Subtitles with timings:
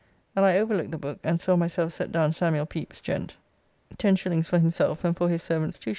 [0.35, 3.35] ]and I overlooked the book and saw myself set down Samuel Pepys, gent.
[3.97, 4.47] 10s.
[4.47, 5.89] for himself and for his servants 2s.